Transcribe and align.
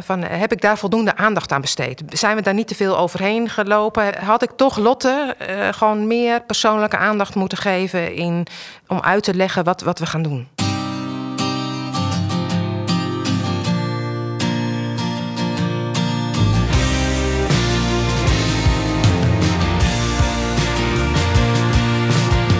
Van, 0.00 0.22
heb 0.22 0.52
ik 0.52 0.60
daar 0.60 0.78
voldoende 0.78 1.16
aandacht 1.16 1.52
aan 1.52 1.60
besteed? 1.60 2.02
Zijn 2.08 2.36
we 2.36 2.42
daar 2.42 2.54
niet 2.54 2.68
te 2.68 2.74
veel 2.74 2.98
overheen 2.98 3.48
gelopen? 3.48 4.24
Had 4.24 4.42
ik 4.42 4.50
toch 4.56 4.76
Lotte 4.76 5.34
eh, 5.38 5.68
gewoon 5.70 6.06
meer 6.06 6.42
persoonlijke 6.42 6.96
aandacht 6.96 7.34
moeten 7.34 7.58
geven 7.58 8.14
in, 8.14 8.46
om 8.86 9.00
uit 9.00 9.22
te 9.22 9.34
leggen 9.34 9.64
wat, 9.64 9.82
wat 9.82 9.98
we 9.98 10.06
gaan 10.06 10.22
doen? 10.22 10.48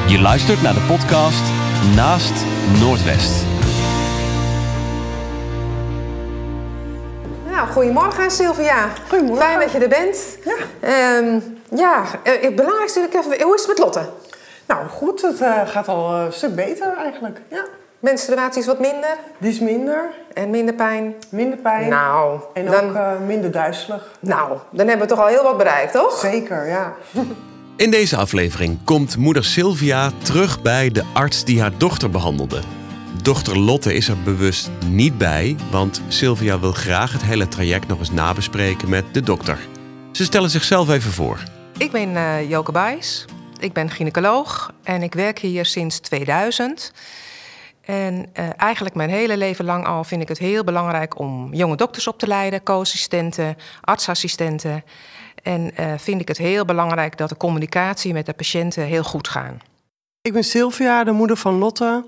Je 0.09 0.19
luistert 0.21 0.63
naar 0.63 0.75
de 0.75 0.81
podcast 0.81 1.43
Naast 1.95 2.45
Noordwest. 2.81 3.56
Nou, 7.67 7.79
goedemorgen 7.79 8.31
Sylvia. 8.31 8.89
Goedemorgen. 9.09 9.47
Fijn 9.47 9.61
dat 9.61 9.73
je 9.73 9.79
er 9.79 9.89
bent. 9.89 10.39
Ja. 10.45 10.57
Ehm, 10.81 11.41
ja, 11.81 12.05
eh, 12.23 12.43
het 12.43 12.57
belangrijkste 12.57 13.01
natuurlijk 13.01 13.27
even, 13.27 13.45
hoe 13.47 13.55
is 13.55 13.61
het 13.61 13.69
met 13.69 13.79
Lotte? 13.79 14.09
Nou 14.67 14.89
goed, 14.89 15.23
het 15.23 15.41
eh, 15.41 15.61
gaat 15.69 15.89
al 15.89 16.15
een 16.15 16.33
stuk 16.33 16.55
beter 16.55 16.97
eigenlijk. 16.97 17.41
Ja. 17.51 17.65
Menstruatie 17.99 18.61
is 18.61 18.67
wat 18.67 18.81
minder 18.81 19.17
Die 19.39 19.51
is 19.51 19.59
minder, 19.61 20.11
en 20.35 20.51
minder 20.51 20.75
pijn. 20.75 21.15
minder 21.31 21.59
pijn 21.59 21.89
Nou, 21.89 22.41
en 22.55 22.65
dan, 22.67 22.89
ook 22.89 22.95
eh, 22.95 23.11
minder 23.27 23.51
duizelig. 23.51 24.11
nou, 24.21 24.59
dan 24.71 24.89
hebben 24.89 25.07
we 25.09 25.15
toch 25.15 25.23
al 25.23 25.31
heel 25.31 25.43
wat 25.43 25.57
bereikt, 25.57 25.93
toch? 25.93 26.19
Zeker, 26.19 26.67
ja. 26.69 26.95
In 27.77 27.91
deze 27.91 28.17
aflevering 28.17 28.79
komt 28.85 29.17
moeder 29.17 29.45
Sylvia 29.45 30.11
terug 30.23 30.63
bij 30.63 30.91
de 30.91 31.03
arts 31.15 31.45
die 31.45 31.61
haar 31.61 31.73
dochter 31.79 32.11
behandelde. 32.11 32.61
Dochter 33.27 33.59
Lotte 33.59 33.95
is 33.95 34.09
er 34.09 34.23
bewust 34.23 34.71
niet 34.89 35.19
bij, 35.19 35.57
want 35.71 36.03
Sylvia 36.09 36.61
wil 36.61 36.73
graag 36.73 37.13
het 37.13 37.23
hele 37.23 37.49
traject 37.49 37.89
nog 37.89 37.99
eens 37.99 38.11
nabespreken 38.11 38.89
met 38.89 39.15
de 39.15 39.21
dokter. 39.21 39.59
Ze 40.13 40.25
stellen 40.25 40.51
zichzelf 40.51 40.89
even 40.89 41.13
voor. 41.13 41.43
Ik 41.79 41.91
ben 41.91 42.17
eh 42.17 42.51
Joke 42.51 42.73
Buijs. 42.73 43.25
Ik 43.59 43.73
ben 43.73 43.91
gynaecoloog 43.91 44.73
en 44.83 45.03
ik 45.03 45.15
werk 45.15 45.39
hier 45.39 45.65
sinds 45.65 45.99
2000. 45.99 46.93
En 47.81 48.27
eh, 48.33 48.49
eigenlijk 48.57 48.95
mijn 48.95 49.11
hele 49.11 49.37
leven 49.37 49.65
lang 49.65 49.87
al 49.87 50.05
vind 50.05 50.23
ik 50.23 50.29
het 50.29 50.39
heel 50.39 50.65
belangrijk 50.65 51.19
om 51.19 51.55
jonge 51.55 51.77
dokters 51.77 52.07
op 52.07 52.19
te 52.19 52.27
leiden, 52.27 52.63
co-assistenten, 52.63 53.57
artsassistenten. 53.81 54.85
En 55.43 55.77
eh, 55.77 55.93
vind 55.97 56.21
ik 56.21 56.29
het 56.29 56.39
heel 56.39 56.65
belangrijk 56.65 57.19
dat 57.19 57.29
de 57.29 57.37
communicatie 57.37 58.13
met 58.13 58.27
de 58.27 58.35
patiënten 58.35 58.85
heel 58.85 59.05
goed 59.05 59.29
gaan. 59.29 59.59
Ik 60.21 60.33
ben 60.33 60.45
Sylvia, 60.45 61.05
de 61.05 61.13
moeder 61.13 61.37
van 61.37 61.59
Lotte. 61.59 62.05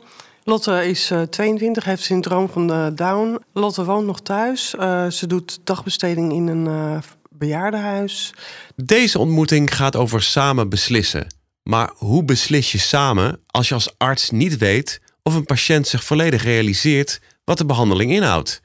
Lotte 0.49 0.89
is 0.89 1.11
eh, 1.11 1.23
22, 1.23 1.85
heeft 1.85 2.03
syndroom 2.03 2.49
van 2.49 2.67
de 2.67 2.93
Down. 2.95 3.39
Lotte 3.53 3.85
woont 3.85 4.07
nog 4.07 4.21
thuis. 4.21 4.75
Eh, 4.75 5.11
ze 5.11 5.27
doet 5.27 5.59
dagbesteding 5.65 6.33
in 6.33 6.47
een 6.47 6.67
eh, 6.67 6.99
bejaardenhuis. 7.31 8.35
Deze 8.77 9.19
ontmoeting 9.19 9.75
gaat 9.75 9.97
over 9.97 10.23
samen 10.23 10.69
beslissen. 10.69 11.27
Maar 11.63 11.91
hoe 11.97 12.25
beslis 12.25 12.73
je 12.73 12.79
samen 12.79 13.41
als 13.47 13.69
je 13.69 13.75
als 13.75 13.95
arts 13.99 14.31
niet 14.31 14.59
weet 14.59 15.01
of 15.23 15.35
een 15.35 15.45
patiënt 15.45 15.87
zich 15.87 16.05
volledig 16.05 16.43
realiseert 16.43 17.21
wat 17.45 17.59
de 17.59 17.67
behandeling 17.67 18.11
inhoudt? 18.11 18.61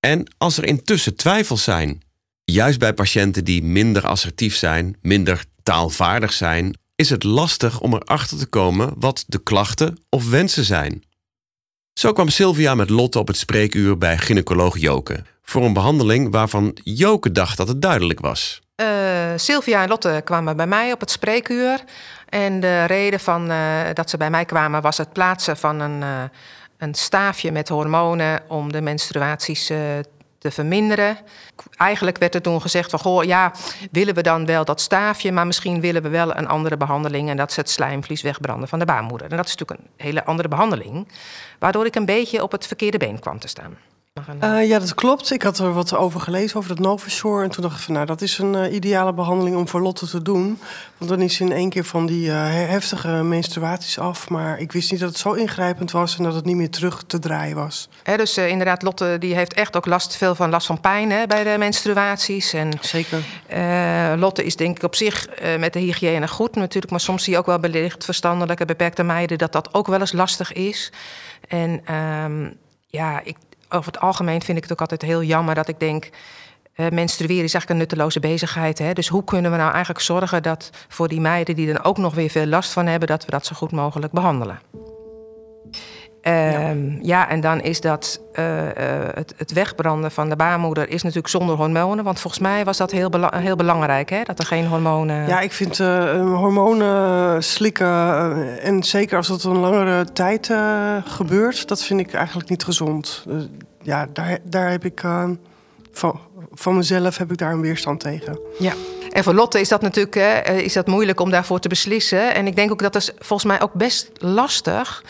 En 0.00 0.34
als 0.38 0.56
er 0.56 0.64
intussen 0.64 1.16
twijfels 1.16 1.62
zijn? 1.62 2.02
Juist 2.44 2.78
bij 2.78 2.94
patiënten 2.94 3.44
die 3.44 3.62
minder 3.62 4.06
assertief 4.06 4.56
zijn, 4.56 4.96
minder 5.02 5.44
taalvaardig 5.62 6.32
zijn, 6.32 6.78
is 6.96 7.10
het 7.10 7.22
lastig 7.22 7.80
om 7.80 7.94
erachter 7.94 8.38
te 8.38 8.46
komen 8.46 8.92
wat 8.96 9.24
de 9.26 9.42
klachten 9.42 9.98
of 10.08 10.30
wensen 10.30 10.64
zijn. 10.64 11.02
Zo 11.94 12.12
kwam 12.12 12.28
Sylvia 12.28 12.74
met 12.74 12.90
Lotte 12.90 13.18
op 13.18 13.26
het 13.26 13.36
spreekuur 13.36 13.98
bij 13.98 14.18
gynaecoloog 14.18 14.78
Joke. 14.78 15.22
Voor 15.42 15.64
een 15.64 15.72
behandeling 15.72 16.32
waarvan 16.32 16.76
Joke 16.82 17.32
dacht 17.32 17.56
dat 17.56 17.68
het 17.68 17.82
duidelijk 17.82 18.20
was. 18.20 18.62
Eh, 18.74 18.86
Sylvia 19.36 19.82
en 19.82 19.88
Lotte 19.88 20.20
kwamen 20.24 20.56
bij 20.56 20.66
mij 20.66 20.92
op 20.92 21.00
het 21.00 21.10
spreekuur. 21.10 21.84
En 22.28 22.60
de 22.60 22.84
reden 22.84 23.20
van, 23.20 23.50
eh, 23.50 23.80
dat 23.92 24.10
ze 24.10 24.16
bij 24.16 24.30
mij 24.30 24.44
kwamen 24.44 24.82
was 24.82 24.96
het 24.96 25.12
plaatsen 25.12 25.56
van 25.56 25.80
een, 25.80 26.02
eh, 26.02 26.22
een 26.78 26.94
staafje 26.94 27.52
met 27.52 27.68
hormonen 27.68 28.42
om 28.48 28.72
de 28.72 28.80
menstruaties 28.80 29.70
te 30.44 30.50
verminderen. 30.50 31.18
Eigenlijk 31.76 32.18
werd 32.18 32.34
er 32.34 32.42
toen 32.42 32.60
gezegd 32.60 32.90
van, 32.90 32.98
goh, 32.98 33.24
ja, 33.24 33.52
willen 33.90 34.14
we 34.14 34.22
dan 34.22 34.46
wel 34.46 34.64
dat 34.64 34.80
staafje, 34.80 35.32
maar 35.32 35.46
misschien 35.46 35.80
willen 35.80 36.02
we 36.02 36.08
wel 36.08 36.36
een 36.36 36.48
andere 36.48 36.76
behandeling 36.76 37.28
en 37.28 37.36
dat 37.36 37.50
is 37.50 37.56
het 37.56 37.70
slijmvlies 37.70 38.22
wegbranden 38.22 38.68
van 38.68 38.78
de 38.78 38.84
baarmoeder. 38.84 39.30
En 39.30 39.36
dat 39.36 39.46
is 39.46 39.56
natuurlijk 39.56 39.80
een 39.80 40.04
hele 40.06 40.24
andere 40.24 40.48
behandeling, 40.48 41.08
waardoor 41.58 41.86
ik 41.86 41.94
een 41.94 42.04
beetje 42.04 42.42
op 42.42 42.52
het 42.52 42.66
verkeerde 42.66 42.98
been 42.98 43.18
kwam 43.18 43.38
te 43.38 43.48
staan. 43.48 43.76
Eh, 44.40 44.68
ja, 44.68 44.78
dat 44.78 44.94
klopt. 44.94 45.30
Ik 45.30 45.42
had 45.42 45.58
er 45.58 45.72
wat 45.72 45.94
over 45.94 46.20
gelezen, 46.20 46.56
over 46.56 46.68
dat 46.68 46.78
Novashore. 46.78 47.44
En 47.44 47.50
toen 47.50 47.62
dacht 47.62 47.76
ik 47.76 47.82
van, 47.82 47.94
nou, 47.94 48.06
dat 48.06 48.20
is 48.20 48.38
een 48.38 48.54
eh, 48.54 48.74
ideale 48.74 49.12
behandeling 49.12 49.56
om 49.56 49.68
voor 49.68 49.80
Lotte 49.80 50.06
te 50.06 50.22
doen. 50.22 50.58
Want 50.98 51.10
dan 51.10 51.20
is 51.20 51.34
ze 51.34 51.44
in 51.44 51.52
één 51.52 51.68
keer 51.68 51.84
van 51.84 52.06
die 52.06 52.30
eh, 52.30 52.36
heftige 52.46 53.08
menstruaties 53.08 53.98
af. 53.98 54.28
Maar 54.28 54.58
ik 54.58 54.72
wist 54.72 54.90
niet 54.90 55.00
dat 55.00 55.08
het 55.08 55.18
zo 55.18 55.32
ingrijpend 55.32 55.90
was 55.90 56.16
en 56.16 56.24
dat 56.24 56.34
het 56.34 56.44
niet 56.44 56.56
meer 56.56 56.70
terug 56.70 57.04
te 57.06 57.18
draaien 57.18 57.56
was. 57.56 57.88
Dus 58.16 58.38
inderdaad, 58.38 58.82
Lotte 58.82 59.16
die 59.18 59.34
heeft 59.34 59.54
echt 59.54 59.76
ook 59.76 59.86
last, 59.86 60.16
veel 60.16 60.34
van 60.34 60.50
last 60.50 60.66
van 60.66 60.80
pijn 60.80 61.10
hè, 61.10 61.26
bij 61.26 61.44
de 61.44 61.58
menstruaties. 61.58 62.52
En 62.52 62.78
Zeker. 62.80 63.24
Lotte 64.18 64.44
is 64.44 64.56
denk 64.56 64.76
ik 64.76 64.82
op 64.82 64.94
zich 64.94 65.28
met 65.58 65.72
de 65.72 65.78
hygiëne 65.78 66.28
goed 66.28 66.54
natuurlijk. 66.54 66.90
Maar 66.90 67.00
soms 67.00 67.24
zie 67.24 67.32
je 67.32 67.38
ook 67.38 67.46
wel 67.46 67.58
belicht 67.58 68.04
verstandelijke 68.04 68.64
beperkte 68.64 69.02
meiden 69.02 69.38
dat 69.38 69.52
dat 69.52 69.74
ook 69.74 69.86
wel 69.86 70.00
eens 70.00 70.12
lastig 70.12 70.52
is. 70.52 70.92
En 71.48 71.80
ehm, 71.84 72.50
ja, 72.86 73.20
ik, 73.24 73.36
over 73.74 73.92
het 73.92 74.00
algemeen 74.00 74.42
vind 74.42 74.56
ik 74.56 74.62
het 74.62 74.72
ook 74.72 74.80
altijd 74.80 75.02
heel 75.02 75.22
jammer 75.22 75.54
dat 75.54 75.68
ik 75.68 75.80
denk... 75.80 76.10
eh, 76.74 76.88
menstrueren 76.88 77.44
is 77.44 77.54
eigenlijk 77.54 77.70
een 77.70 77.76
nutteloze 77.76 78.20
bezigheid. 78.20 78.78
Hè? 78.78 78.92
Dus 78.92 79.08
hoe 79.08 79.24
kunnen 79.24 79.50
we 79.50 79.56
nou 79.56 79.70
eigenlijk 79.70 80.04
zorgen 80.04 80.42
dat 80.42 80.70
voor 80.88 81.08
die 81.08 81.20
meiden 81.20 81.56
die 81.56 81.72
er 81.72 81.84
ook 81.84 81.98
nog 81.98 82.14
weer 82.14 82.30
veel 82.30 82.46
last 82.46 82.72
van 82.72 82.86
hebben... 82.86 83.08
dat 83.08 83.24
we 83.24 83.30
dat 83.30 83.46
zo 83.46 83.56
goed 83.56 83.72
mogelijk 83.72 84.12
behandelen? 84.12 84.60
Ehm, 86.24 86.78
ja. 87.00 87.28
en 87.28 87.40
dan 87.40 87.60
is 87.60 87.80
dat 87.80 88.20
eh, 88.32 88.68
eh, 88.68 89.08
het, 89.14 89.34
het 89.36 89.52
wegbranden 89.52 90.10
van 90.10 90.28
de 90.28 90.36
baarmoeder 90.36 90.88
is 90.88 91.02
natuurlijk 91.02 91.28
zonder 91.28 91.56
hormonen. 91.56 92.04
Want 92.04 92.20
volgens 92.20 92.42
mij 92.42 92.64
was 92.64 92.76
dat 92.76 92.90
heel, 92.90 93.08
bela- 93.08 93.38
heel 93.38 93.56
belangrijk, 93.56 94.10
hè? 94.10 94.22
dat 94.22 94.38
er 94.38 94.46
geen 94.46 94.66
hormonen. 94.66 95.26
Ja, 95.26 95.40
ik 95.40 95.52
vind 95.52 95.80
eh, 95.80 96.20
hormonen 96.20 97.42
slikken, 97.42 98.60
en 98.60 98.82
zeker 98.82 99.16
als 99.16 99.28
dat 99.28 99.44
een 99.44 99.58
langere 99.58 100.12
tijd 100.12 100.50
gebeurt, 101.04 101.68
dat 101.68 101.82
vind 101.82 102.00
ik 102.00 102.12
eigenlijk 102.12 102.48
niet 102.48 102.64
gezond. 102.64 103.24
Ja, 103.82 104.06
daar, 104.12 104.38
daar 104.44 104.70
heb 104.70 104.84
ik 104.84 105.02
van, 105.92 106.20
van 106.52 106.76
mezelf 106.76 107.18
heb 107.18 107.30
ik 107.30 107.38
daar 107.38 107.52
een 107.52 107.60
weerstand 107.60 108.00
tegen. 108.00 108.38
Ja. 108.58 108.72
En 109.14 109.24
voor 109.24 109.34
Lotte 109.34 109.60
is 109.60 109.68
dat 109.68 109.82
natuurlijk 109.82 110.14
hè, 110.14 110.38
eh, 110.38 110.58
is 110.58 110.72
dat 110.72 110.86
moeilijk 110.86 111.20
om 111.20 111.30
daarvoor 111.30 111.58
te 111.58 111.68
beslissen. 111.68 112.34
En 112.34 112.46
ik 112.46 112.56
denk 112.56 112.70
ook 112.70 112.82
dat 112.82 112.94
is 112.94 113.10
volgens 113.18 113.48
mij 113.48 113.60
ook 113.60 113.72
best 113.72 114.10
lastig. 114.18 115.04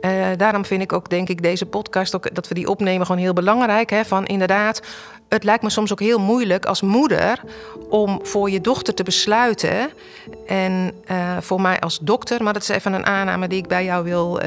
Eh, 0.00 0.26
daarom 0.36 0.64
vind 0.64 0.82
ik 0.82 0.92
ook, 0.92 1.10
denk 1.10 1.28
ik, 1.28 1.42
deze 1.42 1.66
podcast, 1.66 2.14
ook, 2.14 2.34
dat 2.34 2.48
we 2.48 2.54
die 2.54 2.68
opnemen, 2.68 3.06
gewoon 3.06 3.20
heel 3.20 3.32
belangrijk. 3.32 3.90
Hè, 3.90 4.04
van 4.04 4.26
inderdaad, 4.26 4.82
het 5.28 5.44
lijkt 5.44 5.62
me 5.62 5.70
soms 5.70 5.92
ook 5.92 6.00
heel 6.00 6.18
moeilijk 6.18 6.64
als 6.66 6.80
moeder 6.80 7.40
om 7.88 8.20
voor 8.22 8.50
je 8.50 8.60
dochter 8.60 8.94
te 8.94 9.02
besluiten. 9.02 9.90
En 10.46 10.92
eh, 11.04 11.36
voor 11.40 11.60
mij 11.60 11.80
als 11.80 11.98
dokter, 11.98 12.42
maar 12.42 12.52
dat 12.52 12.62
is 12.62 12.68
even 12.68 12.92
een 12.92 13.06
aanname 13.06 13.48
die 13.48 13.58
ik 13.58 13.68
bij 13.68 13.84
jou 13.84 14.04
wil 14.04 14.40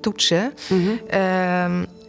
toetsen. 0.00 0.52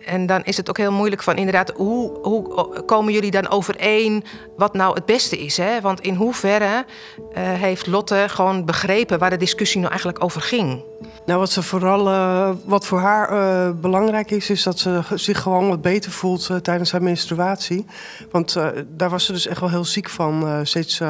En 0.08 0.26
dan 0.26 0.44
is 0.44 0.58
het 0.58 0.70
ook 0.70 0.78
heel 0.78 0.92
moeilijk 0.92 1.24
van 1.24 1.36
inderdaad, 1.36 1.72
hoe, 1.76 2.20
hoe 2.22 2.84
komen 2.86 3.14
jullie 3.14 3.32
dan 3.32 3.50
overeen 3.50 4.24
wat 4.58 4.74
nou 4.74 4.96
het 4.96 5.06
beste 5.06 5.38
is? 5.38 5.58
Hè? 5.58 5.82
Want 5.82 6.02
in 6.02 6.16
hoeverre 6.16 6.86
eh, 7.34 7.44
heeft 7.44 7.88
Lotte 7.88 8.26
gewoon 8.28 8.66
begrepen 8.66 9.20
waar 9.20 9.30
de 9.30 9.38
discussie 9.38 9.80
nou 9.80 9.92
eigenlijk 9.92 10.24
over 10.24 10.42
ging? 10.42 10.84
Nou, 11.26 11.40
wat, 11.40 11.52
ze 11.52 11.64
vooral, 11.64 12.08
eh, 12.08 12.50
wat 12.66 12.86
voor 12.86 13.00
haar 13.00 13.30
eh, 13.30 13.72
belangrijk 13.76 14.32
is, 14.32 14.50
is 14.50 14.64
dat 14.64 14.80
ze 14.80 15.02
zich 15.14 15.42
gewoon 15.42 15.68
wat 15.68 15.82
beter 15.82 16.12
voelt 16.12 16.50
tijdens 16.62 16.92
haar 16.92 17.04
menstruatie. 17.04 17.86
Want 18.32 18.58
daar 18.88 19.10
was 19.10 19.26
ze 19.26 19.32
dus 19.32 19.48
echt 19.48 19.60
wel 19.60 19.70
heel 19.70 19.86
ziek 19.86 20.10
van. 20.10 20.66
steeds 20.66 21.02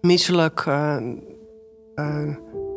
misselijk, 0.00 0.64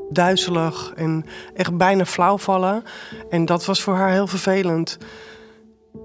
duizelig 0.09 0.91
en 0.95 1.25
echt 1.53 1.77
bijna 1.77 2.05
flauw 2.05 2.37
vallen. 2.37 2.83
En 3.29 3.45
dat 3.45 3.65
was 3.65 3.81
voor 3.81 3.95
haar 3.95 4.11
heel 4.11 4.27
vervelend. 4.27 4.97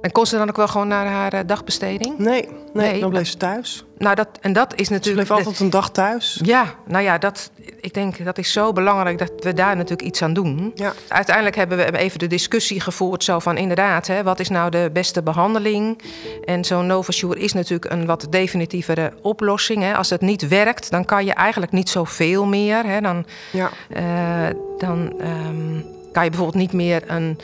En 0.00 0.12
kon 0.12 0.26
ze 0.26 0.36
dan 0.36 0.48
ook 0.48 0.56
wel 0.56 0.68
gewoon 0.68 0.88
naar 0.88 1.06
haar 1.06 1.32
eh, 1.32 1.40
dagbesteding? 1.46 2.18
Nee, 2.18 2.48
nee, 2.72 2.90
Nee, 2.90 3.00
dan 3.00 3.10
bleef 3.10 3.28
ze 3.28 3.36
thuis. 3.36 3.84
Nou, 3.98 4.14
dat, 4.14 4.28
en 4.40 4.52
dat 4.52 4.74
is 4.80 4.86
Ze 4.86 4.92
natuurlijk. 4.92 5.26
bleef 5.26 5.38
altijd 5.38 5.60
een 5.60 5.70
dag 5.70 5.90
thuis. 5.90 6.40
Ja, 6.42 6.74
nou 6.86 7.04
ja, 7.04 7.18
dat, 7.18 7.50
ik 7.80 7.94
denk 7.94 8.24
dat 8.24 8.38
is 8.38 8.52
zo 8.52 8.72
belangrijk 8.72 9.18
dat 9.18 9.32
we 9.38 9.52
daar 9.52 9.76
natuurlijk 9.76 10.02
iets 10.02 10.22
aan 10.22 10.32
doen. 10.32 10.72
Ja. 10.74 10.92
Uiteindelijk 11.08 11.56
hebben 11.56 11.76
we 11.78 11.98
even 11.98 12.18
de 12.18 12.26
discussie 12.26 12.80
gevoerd 12.80 13.24
zo 13.24 13.38
van 13.38 13.56
inderdaad, 13.56 14.06
hè, 14.06 14.22
wat 14.22 14.40
is 14.40 14.48
nou 14.48 14.70
de 14.70 14.90
beste 14.92 15.22
behandeling? 15.22 16.00
En 16.44 16.64
zo'n 16.64 16.86
Novasure 16.86 17.38
is 17.38 17.52
natuurlijk 17.52 17.92
een 17.92 18.06
wat 18.06 18.26
definitievere 18.30 19.12
oplossing. 19.22 19.82
Hè. 19.82 19.94
Als 19.96 20.10
het 20.10 20.20
niet 20.20 20.48
werkt, 20.48 20.90
dan 20.90 21.04
kan 21.04 21.24
je 21.24 21.32
eigenlijk 21.32 21.72
niet 21.72 21.88
zoveel 21.88 22.44
meer. 22.46 22.86
Hè. 22.86 23.00
Dan, 23.00 23.26
Ja. 23.52 23.70
eh, 23.88 24.56
dan 24.78 25.20
ehm, 25.20 25.80
kan 26.12 26.24
je 26.24 26.30
bijvoorbeeld 26.30 26.62
niet 26.62 26.72
meer 26.72 27.02
een 27.06 27.38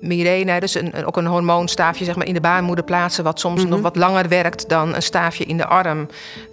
Mirena, 0.00 0.60
dus 0.60 0.74
een, 0.74 1.04
ook 1.06 1.16
een 1.16 1.26
hormoonstaafje 1.26 2.04
zeg 2.04 2.16
maar, 2.16 2.26
in 2.26 2.34
de 2.34 2.40
baarmoeder 2.40 2.84
plaatsen, 2.84 3.24
wat 3.24 3.40
soms 3.40 3.64
nog 3.64 3.80
wat 3.80 3.96
langer 3.96 4.28
werkt 4.28 4.68
dan 4.68 4.94
een 4.94 5.02
staafje 5.02 5.44
in 5.44 5.56
de 5.56 5.66
arm 5.66 6.06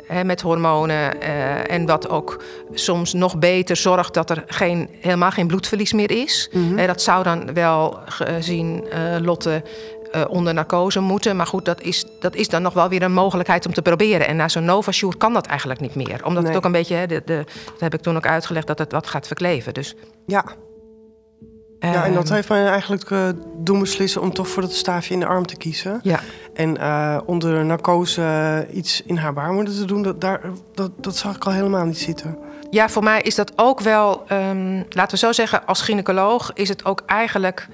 hè, 0.05 0.23
met 0.23 0.41
hormonen. 0.41 1.21
eh, 1.21 1.71
en 1.71 1.85
wat 1.85 2.09
ook 2.09 2.43
soms 2.73 3.13
nog 3.13 3.37
beter 3.39 3.75
zorgt 3.75 4.13
dat 4.13 4.29
er 4.29 4.43
geen, 4.47 4.89
helemaal 4.99 5.31
geen 5.31 5.47
bloedverlies 5.47 5.93
meer 5.93 6.11
is. 6.11 6.49
Eh, 6.77 6.87
dat 6.87 7.01
zou 7.01 7.23
dan 7.23 7.53
wel 7.53 7.99
gezien 8.05 8.85
eh, 8.91 8.99
Lotte 9.21 9.63
onder 10.29 10.53
narcose 10.53 10.99
moeten. 10.99 11.35
Maar 11.35 11.47
goed, 11.47 11.65
dat 11.65 11.81
is, 11.81 12.05
dat 12.19 12.35
is 12.35 12.47
dan 12.47 12.61
nog 12.61 12.73
wel 12.73 12.89
weer 12.89 13.01
een 13.01 13.13
mogelijkheid 13.13 13.65
om 13.65 13.73
te 13.73 13.81
proberen. 13.81 14.27
En 14.27 14.35
na 14.35 14.47
zo'n 14.47 14.65
Novasure 14.65 15.17
kan 15.17 15.33
dat 15.33 15.45
eigenlijk 15.45 15.79
niet 15.79 15.95
meer. 15.95 16.21
Omdat 16.25 16.43
Nee. 16.43 16.51
het 16.51 16.55
ook 16.57 16.65
een 16.65 16.71
beetje, 16.71 16.95
hè, 16.95 17.07
de, 17.07 17.21
de, 17.25 17.43
dat 17.65 17.79
heb 17.79 17.93
ik 17.93 18.01
toen 18.01 18.15
ook 18.15 18.27
uitgelegd, 18.27 18.67
dat 18.67 18.77
het 18.79 18.91
wat 18.91 19.07
gaat 19.07 19.27
verkleven. 19.27 19.73
Dus, 19.73 19.95
Ja. 20.25 20.45
Ja, 21.79 22.05
en 22.05 22.13
dat 22.13 22.25
ehm, 22.25 22.33
heeft 22.33 22.49
mij 22.49 22.65
eigenlijk 22.65 23.11
eh, 23.11 23.27
doen 23.57 23.79
beslissen 23.79 24.21
om 24.21 24.33
toch 24.33 24.47
voor 24.47 24.61
dat 24.61 24.73
staafje 24.73 25.13
in 25.13 25.19
de 25.19 25.25
arm 25.25 25.45
te 25.45 25.55
kiezen. 25.55 25.99
Ja, 26.03 26.19
En 26.53 26.77
eh, 26.77 27.17
onder 27.25 27.65
narcose 27.65 28.21
eh, 28.21 28.77
iets 28.77 29.01
in 29.05 29.17
haar 29.17 29.33
baarmoeder 29.33 29.73
te 29.73 29.85
doen, 29.85 30.03
dat, 30.03 30.21
daar, 30.21 30.41
dat, 30.73 30.91
dat 30.97 31.15
zag 31.17 31.35
ik 31.35 31.45
al 31.45 31.51
helemaal 31.51 31.85
niet 31.85 31.99
zitten. 31.99 32.37
Ja, 32.69 32.89
voor 32.89 33.03
mij 33.03 33.21
is 33.21 33.35
dat 33.35 33.51
ook 33.55 33.79
wel, 33.79 34.23
ehm, 34.27 34.83
laten 34.89 35.11
we 35.11 35.17
zo 35.17 35.31
zeggen, 35.31 35.65
als 35.65 35.81
gynaecoloog 35.81 36.51
is 36.53 36.69
het 36.69 36.85
ook 36.85 37.01
eigenlijk, 37.05 37.67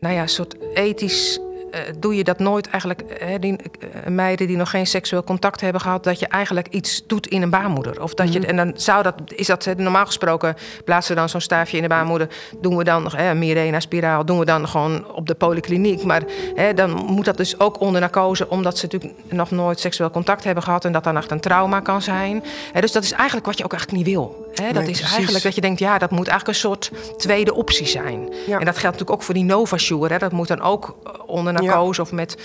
nou 0.00 0.14
ja, 0.14 0.22
een 0.22 0.28
soort 0.28 0.56
ethisch. 0.74 1.40
Eh, 1.70 1.80
doe 1.98 2.16
je 2.16 2.24
dat 2.24 2.38
nooit 2.38 2.68
eigenlijk, 2.68 3.02
hè, 3.18 3.38
die, 3.38 3.56
eh, 3.56 4.10
meiden 4.10 4.46
die 4.46 4.56
nog 4.56 4.70
geen 4.70 4.86
seksueel 4.86 5.24
contact 5.24 5.60
hebben 5.60 5.80
gehad, 5.80 6.04
dat 6.04 6.18
je 6.18 6.26
eigenlijk 6.26 6.68
iets 6.68 7.06
doet 7.06 7.26
in 7.26 7.42
een 7.42 7.50
baarmoeder? 7.50 8.02
Of 8.02 8.14
dat 8.14 8.32
je, 8.32 8.46
en 8.46 8.56
dan 8.56 8.72
zou 8.76 9.02
dat, 9.02 9.14
is 9.26 9.46
dat 9.46 9.64
hè, 9.64 9.74
normaal 9.74 10.06
gesproken, 10.06 10.56
plaatsen 10.84 11.14
we 11.14 11.20
dan 11.20 11.28
zo'n 11.28 11.40
staafje 11.40 11.76
in 11.76 11.82
de 11.82 11.88
baarmoeder, 11.88 12.28
doen 12.60 12.76
we 12.76 12.84
dan 12.84 13.02
nog, 13.02 13.16
hè, 13.16 13.30
een 13.30 13.38
Mirena 13.38 13.80
spiraal, 13.80 14.24
doen 14.24 14.38
we 14.38 14.44
dan 14.44 14.68
gewoon 14.68 15.12
op 15.12 15.26
de 15.26 15.34
polykliniek. 15.34 16.02
Maar 16.02 16.22
hè, 16.54 16.74
dan 16.74 16.90
moet 16.90 17.24
dat 17.24 17.36
dus 17.36 17.60
ook 17.60 17.80
onder 17.80 18.00
narcose, 18.00 18.48
omdat 18.48 18.78
ze 18.78 18.84
natuurlijk 18.84 19.14
nog 19.28 19.50
nooit 19.50 19.80
seksueel 19.80 20.10
contact 20.10 20.44
hebben 20.44 20.62
gehad 20.62 20.84
en 20.84 20.92
dat 20.92 21.04
dan 21.04 21.16
echt 21.16 21.30
een 21.30 21.40
trauma 21.40 21.80
kan 21.80 22.02
zijn. 22.02 22.44
Hè, 22.72 22.80
dus 22.80 22.92
dat 22.92 23.04
is 23.04 23.12
eigenlijk 23.12 23.46
wat 23.46 23.58
je 23.58 23.64
ook 23.64 23.72
eigenlijk 23.72 24.02
niet 24.02 24.14
wil. 24.14 24.48
Hè? 24.54 24.72
Dat 24.72 24.82
is 24.82 24.98
precies. 24.98 25.14
eigenlijk 25.14 25.44
dat 25.44 25.54
je 25.54 25.60
denkt, 25.60 25.78
ja, 25.78 25.98
dat 25.98 26.10
moet 26.10 26.28
eigenlijk 26.28 26.48
een 26.48 26.64
soort 26.64 26.90
tweede 27.16 27.54
optie 27.54 27.86
zijn. 27.86 28.28
Ja. 28.46 28.58
En 28.58 28.64
dat 28.64 28.78
geldt 28.78 28.82
natuurlijk 28.82 29.10
ook 29.10 29.22
voor 29.22 29.34
die 29.34 29.44
Novasure. 29.44 30.12
Hè? 30.12 30.18
Dat 30.18 30.32
moet 30.32 30.48
dan 30.48 30.60
ook 30.60 30.96
eh, 31.04 31.12
onder 31.26 31.59
narcose 31.62 32.00
of 32.00 32.12
met 32.12 32.36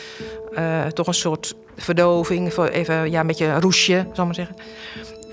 eh, 0.54 0.86
toch 0.86 1.08
een 1.08 1.14
soort 1.14 1.56
verdoving, 1.78 2.54
voor 2.54 2.68
even 2.68 3.12
ja, 3.12 3.24
beetje 3.24 3.46
een 3.46 3.62
roesje, 3.62 3.94
zal 4.14 4.28
ik 4.28 4.36
maar 4.36 4.36
zeggen. 4.36 4.56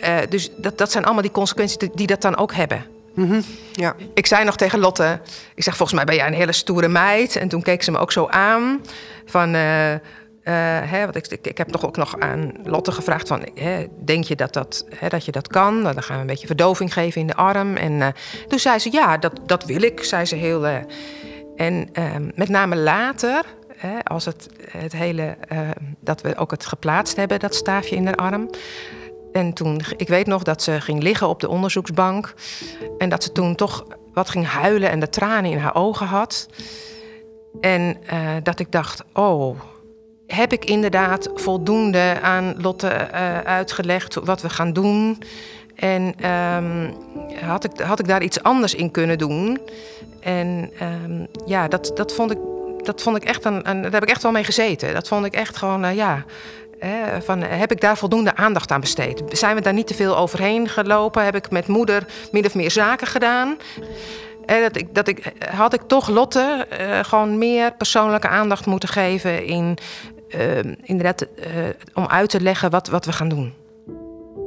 Eh, 0.00 0.17
dus 0.29 0.50
dat, 0.56 0.79
dat 0.79 0.90
zijn 0.90 1.05
allemaal 1.05 1.23
die 1.23 1.31
consequenties 1.31 1.79
die, 1.79 1.90
die 1.94 2.06
dat 2.06 2.23
dan 2.23 2.37
ook 2.37 2.55
hebben. 2.55 2.84
Ja, 3.73 3.94
Ik 4.14 4.26
zei 4.26 4.44
nog 4.44 4.56
tegen 4.56 4.79
Lotte, 4.79 5.20
ik 5.55 5.62
zeg 5.62 5.76
volgens 5.76 5.96
mij 5.99 6.05
ben 6.06 6.14
jij 6.14 6.26
een 6.26 6.32
hele 6.32 6.52
stoere 6.52 6.88
meid. 6.88 7.37
En 7.37 7.49
toen 7.49 7.62
keek 7.62 7.82
ze 7.82 7.90
me 7.90 7.99
ook 7.99 8.12
zo 8.12 8.26
aan 8.26 8.81
van, 9.26 9.55
eh, 9.55 9.94
hè, 10.90 11.00
want 11.00 11.17
ik, 11.17 11.26
ik, 11.26 11.46
ik 11.46 11.58
heb 11.58 11.69
toch 11.69 11.87
ook 11.87 11.96
nog 11.96 12.19
aan 12.19 12.52
Lotte 12.64 12.93
gevraagd 12.93 13.29
van, 13.29 13.46
hè, 13.55 13.87
denk 14.05 14.25
je 14.25 14.37
dat, 14.37 14.52
dat, 14.52 14.87
hè, 14.94 15.08
dat 15.08 15.25
je 15.25 15.32
dat 15.32 15.49
kan? 15.49 15.82
Nou, 15.82 15.94
dan 15.94 16.02
gaan 16.02 16.14
we 16.17 16.20
een 16.20 16.26
beetje 16.26 16.46
verdoving 16.46 16.93
geven 16.93 17.20
in 17.20 17.26
de 17.26 17.34
arm. 17.34 17.76
En 17.76 18.14
toen 18.49 18.58
zei 18.58 18.79
ze, 18.79 18.88
ja, 18.93 19.19
dat, 19.19 19.32
dat 19.46 19.64
wil 19.64 19.82
ik, 19.82 20.05
zei 20.05 20.25
ze 20.25 20.34
heel. 20.34 20.67
en 21.56 21.88
ehm, 21.93 22.31
met 22.34 22.49
name 22.49 22.76
later, 22.76 23.44
hè, 23.82 24.05
als 24.05 24.25
het, 24.25 24.49
het 24.70 24.93
hele, 24.93 25.37
eh, 25.49 25.58
dat 26.00 26.20
we 26.20 26.37
ook 26.37 26.50
het 26.50 26.67
geplaatst 26.67 27.17
hebben, 27.17 27.40
dat 27.40 27.55
staafje 27.55 27.96
in 27.96 28.05
de 28.05 28.17
arm. 28.17 28.50
En 29.32 29.52
toen, 29.52 29.81
ik 29.96 30.08
weet 30.08 30.26
nog 30.26 30.43
dat 30.43 30.62
ze 30.62 30.81
ging 30.81 31.02
liggen 31.02 31.29
op 31.29 31.40
de 31.40 31.49
onderzoeksbank. 31.49 32.34
En 32.99 33.08
dat 33.08 33.23
ze 33.23 33.32
toen 33.32 33.55
toch 33.55 33.84
wat 34.12 34.31
ging 34.31 34.46
huilen 34.46 34.90
en 34.90 35.00
de 35.00 35.08
tranen 35.08 35.50
in 35.50 35.58
haar 35.58 35.75
ogen 35.75 36.06
had. 36.06 36.49
En 37.61 37.96
eh, 38.06 38.19
dat 38.43 38.58
ik 38.58 38.73
dacht, 38.73 39.05
oh, 39.12 39.61
heb 40.26 40.52
ik 40.52 40.64
inderdaad 40.64 41.31
voldoende 41.34 42.19
aan 42.23 42.55
Lotte 42.58 42.88
eh, 42.88 43.38
uitgelegd 43.38 44.14
wat 44.14 44.43
we 44.43 44.50
gaan 44.50 44.73
doen? 44.73 45.23
En 45.75 46.14
ehm, 46.20 46.90
had, 47.44 47.64
ik, 47.64 47.81
had 47.81 47.99
ik 47.99 48.06
daar 48.06 48.23
iets 48.23 48.43
anders 48.43 48.75
in 48.75 48.90
kunnen 48.90 49.19
doen? 49.19 49.61
En 50.20 50.70
ehm, 50.79 51.26
ja, 51.46 51.69
dat, 51.69 51.93
dat, 51.94 52.14
vond 52.14 52.31
ik, 52.31 52.38
dat 52.82 53.02
vond 53.02 53.17
ik 53.17 53.25
echt 53.25 53.44
een, 53.44 53.70
een. 53.70 53.82
Daar 53.82 53.93
heb 53.93 54.02
ik 54.02 54.08
echt 54.08 54.23
wel 54.23 54.32
mee 54.32 54.44
gezeten. 54.44 54.94
Dat 54.94 55.08
vond 55.08 55.25
ik 55.25 55.34
echt 55.34 55.56
gewoon, 55.56 55.84
eh, 55.84 55.94
ja. 55.94 56.25
van, 57.20 57.43
heb 57.43 57.70
ik 57.70 57.81
daar 57.81 57.96
voldoende 57.96 58.37
aandacht 58.37 58.70
aan 58.70 58.81
besteed? 58.81 59.23
Zijn 59.29 59.55
we 59.55 59.61
daar 59.61 59.73
niet 59.73 59.87
te 59.87 59.94
veel 59.94 60.17
overheen 60.17 60.69
gelopen? 60.69 61.25
Heb 61.25 61.34
ik 61.34 61.50
met 61.50 61.67
moeder 61.67 62.06
min 62.32 62.46
of 62.46 62.55
meer 62.55 62.70
zaken 62.70 63.06
gedaan? 63.06 63.56
Eh, 64.46 64.61
dat 64.61 64.76
ik, 64.76 64.94
dat 64.94 65.08
ik, 65.08 65.32
had 65.55 65.75
ik 65.75 65.81
toch 65.87 66.08
Lotte 66.08 66.67
eh, 66.69 66.99
gewoon 67.05 67.38
meer 67.38 67.73
persoonlijke 67.73 68.29
aandacht 68.29 68.67
moeten 68.67 68.88
geven 68.88 69.46
in 69.46 69.79
inderdaad 70.82 71.26
om 71.94 72.06
uit 72.06 72.31
te 72.31 72.40
leggen 72.40 72.70
wat, 72.70 72.88
wat 72.88 73.05
we 73.05 73.12
gaan 73.12 73.29
doen. 73.29 73.55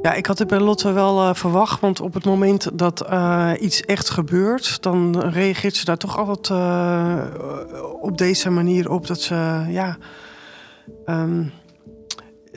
Ja, 0.06 0.13
ik 0.13 0.25
had 0.25 0.40
het 0.40 0.48
bij 0.48 0.60
Lotte 0.60 0.92
wel 0.92 1.22
eh, 1.22 1.34
verwacht. 1.34 1.80
Want 1.80 2.00
op 2.00 2.13
het 2.13 2.25
moment 2.25 2.69
dat 2.74 3.02
eh, 3.02 3.52
iets 3.60 3.81
echt 3.81 4.10
gebeurt, 4.10 4.81
dan 4.81 5.19
reageert 5.19 5.75
ze 5.75 5.86
daar 5.86 5.98
toch 5.98 6.18
altijd 6.18 6.50
eh, 6.50 7.24
op 8.02 8.18
deze 8.18 8.50
manier 8.50 8.92
op. 8.92 9.07
Dat 9.07 9.22
ze, 9.22 9.66
ja. 9.68 9.98
ehm, 11.06 11.44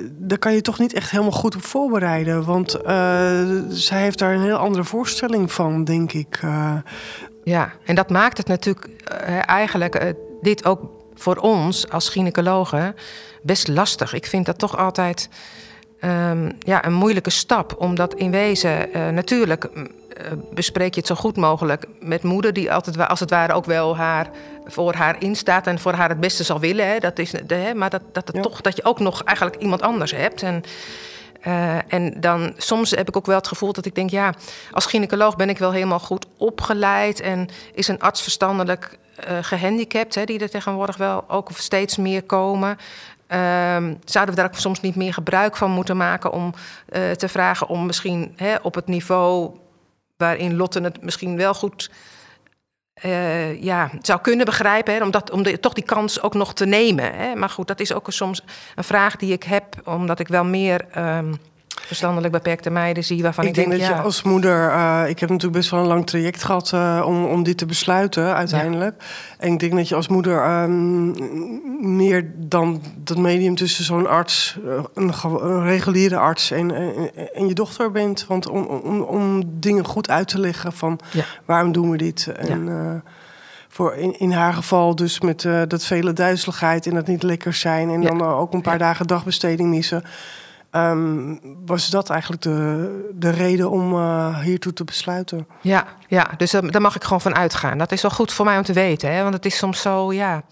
daar 0.09 0.39
kan 0.39 0.55
je 0.55 0.61
toch 0.61 0.79
niet 0.79 0.93
echt 0.93 1.11
helemaal 1.11 1.33
goed 1.33 1.55
op 1.55 1.65
voorbereiden. 1.65 2.45
Want 2.45 2.71
zij 3.69 4.03
heeft 4.03 4.19
daar 4.19 4.35
een 4.35 4.43
heel 4.43 4.57
andere 4.57 4.85
voorstelling 4.85 5.53
van, 5.53 5.85
denk 5.85 6.13
ik. 6.13 6.41
Ja, 7.45 7.73
en 7.85 7.95
dat 7.95 8.11
maakt 8.11 8.39
het 8.39 8.47
natuurlijk 8.47 8.89
eigenlijk 9.47 10.15
dit 10.41 10.65
ook 10.65 10.81
voor 11.15 11.37
ons 11.37 11.91
als 11.91 12.09
gynaecologen 12.09 12.95
best 13.43 13.69
lastig. 13.69 14.13
Ik 14.13 14.27
vind 14.27 14.47
dat 14.47 14.59
toch 14.59 14.77
altijd 14.77 15.29
ehm, 16.01 16.51
ja, 16.59 16.85
een 16.85 16.93
moeilijke 16.93 17.31
stap. 17.31 17.75
Omdat 17.79 18.15
in 18.15 18.31
wezen, 18.31 18.93
eh, 18.93 19.09
natuurlijk 19.09 19.69
mm, 19.75 19.89
eh, 20.17 20.25
bespreek 20.53 20.95
je 20.95 21.01
het 21.01 21.09
zo 21.09 21.15
goed 21.15 21.37
mogelijk 21.37 21.87
met 22.01 22.23
moeder... 22.23 22.53
die 22.53 22.73
altijd 22.73 23.09
als 23.09 23.21
het 23.21 23.31
ware 23.31 23.53
ook 23.53 23.65
wel 23.65 23.97
haar, 23.97 24.31
voor 24.67 24.95
haar 24.95 25.23
instaat 25.23 25.67
en 25.67 25.79
voor 25.79 25.93
haar 25.93 26.09
het 26.09 26.21
beste 26.21 26.45
zal 26.45 26.61
willen. 26.61 26.87
Hè. 26.87 26.99
Dat 26.99 27.19
is, 27.19 27.31
de, 27.47 27.55
hè, 27.55 27.75
maar 27.75 27.91
dat, 27.91 28.03
dat, 28.13 28.27
het 28.27 28.37
Ja. 28.37 28.43
toch, 28.43 28.61
dat 28.61 28.77
je 28.77 28.85
ook 28.85 28.99
nog 28.99 29.23
eigenlijk 29.25 29.61
iemand 29.61 29.83
anders 29.83 30.11
hebt. 30.11 30.43
En, 30.43 30.63
eh, 31.41 31.93
en 31.93 32.21
dan 32.21 32.55
soms 32.57 32.91
heb 32.91 33.09
ik 33.09 33.17
ook 33.17 33.27
wel 33.27 33.37
het 33.37 33.49
gevoel 33.49 33.73
dat 33.73 33.87
ik 33.87 33.95
denk, 33.95 34.11
ja, 34.11 34.35
als 34.71 34.87
gynaecoloog 34.87 35.37
ben 35.37 35.49
ik 35.49 35.59
wel 35.59 35.73
helemaal 35.73 35.99
goed 35.99 36.27
opgeleid 36.37 37.21
en 37.21 37.49
is 37.75 37.89
een 37.89 38.01
arts 38.01 38.23
verstandelijk 38.23 38.99
eh, 39.17 39.39
gehandicapt, 39.41 40.15
hè, 40.15 40.25
die 40.25 40.39
er 40.39 40.51
tegenwoordig 40.51 40.97
wel 40.97 41.25
ook 41.29 41.51
steeds 41.55 41.97
meer 41.97 42.23
komen. 42.23 42.79
Ehm, 43.29 43.95
zouden 44.05 44.35
we 44.35 44.41
daar 44.41 44.51
ook 44.51 44.59
soms 44.59 44.81
niet 44.81 44.97
meer 44.97 45.13
gebruik 45.13 45.57
van 45.57 45.71
moeten 45.71 45.97
maken 45.97 46.33
om 46.33 46.55
eh, 46.89 47.11
te 47.11 47.29
vragen 47.29 47.67
om 47.67 47.87
misschien 47.87 48.33
hè, 48.37 48.55
op 48.63 48.75
het 48.75 48.87
niveau 48.87 49.57
waarin 50.17 50.57
Lotte 50.57 50.81
het 50.81 51.03
misschien 51.03 51.37
wel 51.37 51.55
goed 51.55 51.91
eh, 52.95 53.63
ja, 53.63 53.91
zou 54.01 54.21
kunnen 54.21 54.47
begrijpen. 54.47 54.95
Hè, 54.95 55.03
om, 55.03 55.11
dat, 55.11 55.31
om 55.31 55.43
de, 55.43 55.61
toch 55.61 55.73
die 55.73 55.85
kans 55.85 56.23
ook 56.23 56.35
nog 56.35 56.55
te 56.55 56.67
nemen. 56.67 57.15
Hè. 57.15 57.35
Maar 57.35 57.51
goed, 57.51 57.67
dat 57.67 57.81
is 57.81 57.93
ook 57.93 58.13
soms 58.13 58.43
een 58.75 58.85
vraag 58.85 59.17
die 59.17 59.33
ik 59.33 59.43
heb, 59.43 59.65
omdat 59.85 60.19
ik 60.21 60.29
wel 60.29 60.45
meer 60.45 60.87
ehm, 60.91 61.35
verstandelijk 61.89 62.33
beperkte 62.33 62.71
meiden 62.71 63.05
zie 63.05 63.23
waarvan 63.23 63.45
ik, 63.45 63.51
ik 63.51 63.57
denk 63.57 63.71
dat 63.71 63.81
ja, 63.81 63.89
je 63.97 64.03
als 64.03 64.23
moeder. 64.23 64.71
eh, 64.71 65.03
ik 65.09 65.19
heb 65.19 65.29
natuurlijk 65.29 65.57
best 65.59 65.71
wel 65.71 65.81
een 65.81 65.87
lang 65.87 66.07
traject 66.07 66.45
gehad 66.45 66.73
eh, 66.73 67.03
om, 67.07 67.25
om 67.25 67.43
dit 67.43 67.59
te 67.59 67.67
besluiten 67.67 68.35
uiteindelijk. 68.35 69.03
En 69.39 69.53
ik 69.53 69.59
denk 69.59 69.73
dat 69.75 69.89
je 69.89 69.95
als 69.95 70.09
moeder 70.09 70.43
ehm, 70.43 71.11
meer 71.97 72.31
dan 72.37 72.83
dat 73.05 73.17
medium 73.19 73.55
tussen 73.55 73.85
zo'n 73.85 74.07
arts, 74.09 74.59
eh, 74.67 74.85
een, 74.95 75.63
reguliere 75.63 76.17
arts 76.17 76.51
en, 76.51 76.75
en, 76.75 76.95
en 77.35 77.49
je 77.49 77.55
dochter 77.55 77.91
bent. 77.91 78.27
Want 78.27 78.49
om, 78.49 78.65
om, 78.65 79.01
om 79.01 79.43
dingen 79.47 79.85
goed 79.85 80.11
uit 80.11 80.29
te 80.29 80.41
leggen 80.41 80.73
van 80.73 80.99
Ja. 81.11 81.25
waarom 81.45 81.73
doen 81.73 81.91
we 81.91 81.97
dit. 81.97 82.27
En, 82.27 83.03
voor 83.69 83.95
in, 83.95 84.19
in 84.19 84.33
haar 84.33 84.53
geval 84.55 84.95
dus 84.97 85.21
met 85.21 85.49
dat 85.69 85.85
vele 85.85 86.13
duizeligheid 86.13 86.87
en 86.87 86.95
dat 86.95 87.07
niet 87.07 87.23
lekker 87.23 87.53
zijn. 87.55 87.91
En 87.91 88.03
Ja. 88.03 88.09
dan 88.09 88.23
ook 88.23 88.53
een 88.53 88.61
paar 88.63 88.79
dagen 88.79 89.07
dagbesteding 89.07 89.69
missen. 89.69 90.03
Ehm, 90.71 91.37
was 91.67 91.91
dat 91.91 92.11
eigenlijk 92.11 92.43
de, 92.43 93.11
de 93.15 93.31
reden 93.31 93.71
om 93.71 93.93
eh, 93.93 94.39
hiertoe 94.41 94.73
te 94.73 94.85
besluiten? 94.85 95.47
Ja, 95.63 95.87
ja, 96.09 96.31
dus 96.37 96.51
daar, 96.51 96.71
daar 96.71 96.81
mag 96.81 96.97
ik 96.97 97.03
gewoon 97.03 97.21
van 97.21 97.35
uitgaan. 97.35 97.79
Dat 97.79 97.93
is 97.93 98.03
wel 98.03 98.11
goed 98.11 98.33
voor 98.33 98.45
mij 98.45 98.57
om 98.57 98.63
te 98.63 98.73
weten, 98.73 99.13
hè? 99.15 99.23
want 99.23 99.35
het 99.35 99.45
is 99.45 99.57
soms 99.57 99.81
zo, 99.81 100.13
ja. 100.13 100.43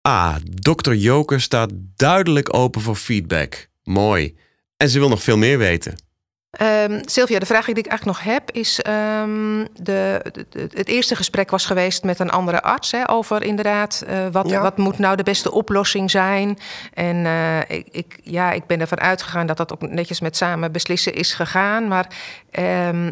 Ah, 0.00 0.34
dokter 0.44 0.94
Joker 0.94 1.40
staat 1.40 1.70
duidelijk 1.96 2.54
open 2.54 2.80
voor 2.80 2.96
feedback. 2.96 3.68
Mooi. 3.82 4.36
En 4.76 4.88
ze 4.88 4.98
wil 4.98 5.08
nog 5.08 5.22
veel 5.22 5.36
meer 5.36 5.58
weten. 5.58 5.94
Ehm, 6.56 7.00
Sylvia, 7.04 7.38
de 7.38 7.46
vraag 7.46 7.64
die 7.64 7.74
ik 7.74 7.86
eigenlijk 7.86 8.18
nog 8.18 8.34
heb 8.34 8.50
is... 8.50 8.80
ehm, 8.80 9.64
de, 9.80 10.22
het 10.74 10.88
eerste 10.88 11.16
gesprek 11.16 11.50
was 11.50 11.66
geweest 11.66 12.04
met 12.04 12.18
een 12.18 12.30
andere 12.30 12.62
arts... 12.62 12.90
Hè, 12.90 13.10
over 13.10 13.42
inderdaad, 13.42 14.04
eh, 14.06 14.26
wat, 14.32 14.48
Ja. 14.48 14.60
wat 14.60 14.76
moet 14.76 14.98
nou 14.98 15.16
de 15.16 15.22
beste 15.22 15.52
oplossing 15.52 16.10
zijn. 16.10 16.58
En 16.94 17.26
eh, 17.26 17.60
ik, 17.60 17.88
ik, 17.90 18.18
ja, 18.22 18.52
ik 18.52 18.66
ben 18.66 18.80
ervan 18.80 19.00
uitgegaan 19.00 19.46
dat 19.46 19.56
dat 19.56 19.72
ook 19.72 19.90
netjes 19.90 20.20
met 20.20 20.36
samen 20.36 20.72
beslissen 20.72 21.14
is 21.14 21.32
gegaan. 21.34 21.88
Maar 21.88 22.06
ehm, 22.50 23.10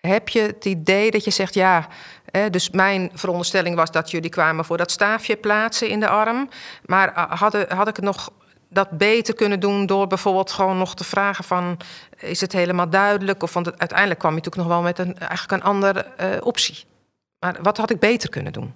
heb 0.00 0.28
je 0.28 0.40
het 0.40 0.64
idee 0.64 1.10
dat 1.10 1.24
je 1.24 1.30
zegt, 1.30 1.54
ja... 1.54 1.88
dus 2.50 2.70
mijn 2.70 3.10
veronderstelling 3.14 3.76
was 3.76 3.90
dat 3.90 4.10
jullie 4.10 4.30
kwamen 4.30 4.64
voor 4.64 4.76
dat 4.76 4.90
staafje 4.90 5.36
plaatsen 5.36 5.88
in 5.88 6.00
de 6.00 6.08
arm. 6.08 6.48
Maar 6.84 7.12
uh, 7.16 7.40
hadden, 7.40 7.66
had 7.74 7.88
ik 7.88 7.96
het 7.96 8.04
nog 8.04 8.30
dat 8.76 8.90
beter 8.90 9.34
kunnen 9.34 9.60
doen 9.60 9.86
door 9.86 10.06
bijvoorbeeld 10.06 10.52
gewoon 10.52 10.78
nog 10.78 10.94
te 10.94 11.04
vragen 11.04 11.44
van... 11.44 11.76
is 12.16 12.40
het 12.40 12.52
helemaal 12.52 12.90
duidelijk? 12.90 13.42
Of 13.42 13.52
want 13.52 13.78
uiteindelijk 13.78 14.18
kwam 14.18 14.34
je 14.34 14.36
natuurlijk 14.36 14.68
nog 14.68 14.76
wel 14.76 14.84
met 14.84 14.98
een, 14.98 15.18
eigenlijk 15.18 15.52
een 15.52 15.68
andere 15.68 16.06
uh, 16.20 16.26
optie. 16.40 16.84
Maar 17.38 17.56
wat 17.62 17.76
had 17.76 17.90
ik 17.90 17.98
beter 17.98 18.28
kunnen 18.28 18.52
doen? 18.52 18.72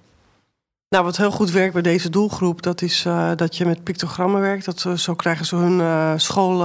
Nou, 0.88 1.04
wat 1.04 1.16
heel 1.16 1.30
goed 1.30 1.50
werkt 1.50 1.72
bij 1.72 1.82
deze 1.82 2.10
doelgroep, 2.10 2.62
dat 2.62 2.82
is 2.82 3.04
uh, 3.04 3.30
dat 3.36 3.56
je 3.56 3.66
met 3.66 3.84
pictogrammen 3.84 4.40
werkt. 4.40 4.64
Dat, 4.64 4.84
uh, 4.86 4.94
zo 4.94 5.14
krijgen 5.14 5.46
ze 5.46 5.56
hun 5.56 6.20
school, 6.20 6.56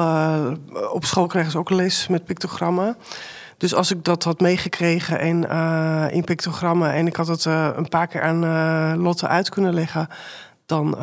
op 0.91 1.05
school 1.05 1.27
krijgen 1.27 1.51
ze 1.51 1.57
ook 1.57 1.69
les 1.69 2.07
met 2.07 2.25
pictogrammen. 2.25 2.97
Dus 3.57 3.73
als 3.73 3.91
ik 3.91 4.03
dat 4.03 4.23
had 4.23 4.39
meegekregen 4.39 5.19
in, 5.19 5.49
in 6.11 6.23
pictogrammen 6.23 6.93
en 6.93 7.07
ik 7.07 7.15
had 7.15 7.27
het 7.27 7.45
een 7.45 7.89
paar 7.89 8.07
keer 8.07 8.21
aan 8.21 8.97
Lotte 9.01 9.27
uit 9.27 9.49
kunnen 9.49 9.73
leggen, 9.73 10.07
dan, 10.65 10.97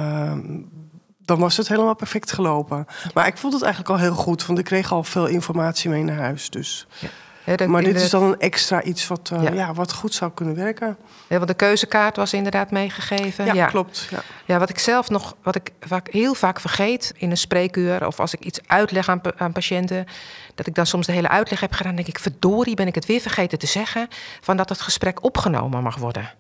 dan 1.25 1.39
was 1.39 1.57
het 1.57 1.69
helemaal 1.69 1.95
perfect 1.95 2.33
gelopen. 2.33 2.87
Maar 3.15 3.27
ik 3.27 3.37
vond 3.37 3.53
het 3.53 3.63
eigenlijk 3.63 3.93
al 3.93 3.99
heel 3.99 4.15
goed, 4.15 4.47
want 4.47 4.59
ik 4.59 4.65
kreeg 4.65 4.93
al 4.93 5.05
veel 5.05 5.27
informatie 5.27 5.91
mee 5.91 6.03
naar 6.03 6.19
huis. 6.19 6.51
Dus. 6.51 6.87
Ja. 6.99 7.09
Ja, 7.45 7.67
maar 7.67 7.83
dit 7.83 8.01
is 8.01 8.11
dan 8.11 8.23
een 8.23 8.39
extra 8.39 8.83
iets 8.83 9.07
wat, 9.07 9.31
uh, 9.33 9.43
ja. 9.43 9.53
ja. 9.53 9.75
wat 9.75 9.93
goed 9.93 10.15
zou 10.15 10.31
kunnen 10.35 10.55
werken. 10.55 10.97
Ja, 11.27 11.37
want 11.37 11.49
de 11.49 11.55
keuzekaart 11.55 12.17
was 12.17 12.33
inderdaad 12.33 12.71
meegegeven. 12.71 13.55
Ja, 13.55 13.67
klopt. 13.67 14.07
Ja. 14.11 14.23
ja, 14.45 14.59
wat 14.59 14.71
ik 14.71 14.79
zelf 14.79 15.09
nog, 15.09 15.37
wat 15.43 15.55
ik 15.55 15.71
vaak, 15.81 16.09
heel 16.11 16.35
vaak 16.35 16.61
vergeet 16.61 17.13
in 17.17 17.31
een 17.31 17.37
spreekuur 17.37 18.07
of 18.07 18.21
als 18.21 18.35
ik 18.35 18.45
iets 18.45 18.61
uitleg 18.67 19.09
aan, 19.09 19.21
aan 19.37 19.53
patiënten, 19.53 20.07
dat 20.55 20.67
ik 20.67 20.75
dan 20.75 20.87
soms 20.87 21.07
de 21.07 21.13
hele 21.13 21.29
uitleg 21.29 21.61
heb 21.61 21.73
gedaan, 21.73 21.95
denk 21.95 22.09
ik, 22.09 22.19
verdorie, 22.19 22.75
ben 22.75 22.87
ik 22.87 22.95
het 22.95 23.07
weer 23.07 23.21
vergeten 23.21 23.59
te 23.59 23.67
zeggen, 23.67 24.09
van 24.41 24.57
dat 24.57 24.69
het 24.69 24.81
gesprek 24.81 25.25
opgenomen 25.25 25.83
mag 25.83 25.97
worden. 25.97 26.31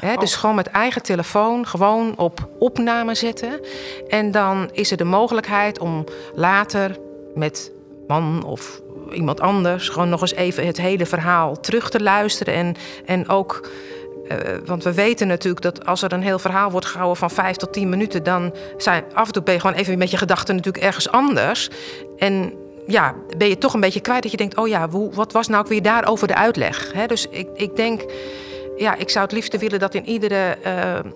He, 0.00 0.16
dus 0.16 0.34
oh. 0.34 0.40
gewoon 0.40 0.54
met 0.54 0.66
eigen 0.66 1.02
telefoon 1.02 1.66
gewoon 1.66 2.16
op 2.16 2.48
opname 2.58 3.14
zetten. 3.14 3.60
En 4.08 4.30
dan 4.30 4.70
is 4.72 4.90
er 4.90 4.96
de 4.96 5.04
mogelijkheid 5.04 5.78
om 5.78 6.04
later 6.34 6.96
met 7.34 7.72
man 8.06 8.44
of 8.44 8.80
iemand 9.12 9.40
anders 9.40 9.88
gewoon 9.88 10.08
nog 10.08 10.20
eens 10.20 10.34
even 10.34 10.66
het 10.66 10.76
hele 10.76 11.06
verhaal 11.06 11.60
terug 11.60 11.90
te 11.90 12.02
luisteren. 12.02 12.54
En, 12.54 12.74
en 13.06 13.28
ook, 13.28 13.70
uh, 14.28 14.36
want 14.66 14.84
we 14.84 14.94
weten 14.94 15.26
natuurlijk 15.26 15.62
dat 15.62 15.86
als 15.86 16.02
er 16.02 16.12
een 16.12 16.22
heel 16.22 16.38
verhaal 16.38 16.70
wordt 16.70 16.86
gehouden 16.86 17.16
van 17.18 17.30
vijf 17.30 17.56
tot 17.56 17.72
tien 17.72 17.88
minuten, 17.88 18.22
dan 18.22 18.54
zijn 18.76 19.04
af 19.12 19.26
en 19.26 19.32
toe 19.32 19.42
ben 19.42 19.54
je 19.54 19.60
gewoon 19.60 19.76
even 19.76 19.98
met 19.98 20.10
je 20.10 20.16
gedachten 20.16 20.56
natuurlijk 20.56 20.84
ergens 20.84 21.10
anders. 21.10 21.68
En 22.18 22.52
ja, 22.86 23.14
ben 23.36 23.48
je 23.48 23.58
toch 23.58 23.74
een 23.74 23.80
beetje 23.80 24.00
kwijt 24.00 24.22
dat 24.22 24.30
je 24.30 24.36
denkt: 24.36 24.56
oh 24.56 24.68
ja, 24.68 24.88
hoe, 24.88 25.14
wat 25.14 25.32
was 25.32 25.48
nou 25.48 25.62
ook 25.62 25.68
weer 25.68 25.82
daarover 25.82 26.26
de 26.26 26.34
uitleg? 26.34 26.92
He, 26.92 27.06
dus 27.06 27.26
ik, 27.30 27.48
ik 27.54 27.76
denk, 27.76 28.04
ja, 28.78 28.94
ik 28.94 29.10
zou 29.10 29.24
het 29.24 29.34
liefst 29.34 29.58
willen 29.58 29.78
dat 29.78 29.94
in 29.94 30.06
iedere. 30.06 30.56
Uh, 30.66 31.12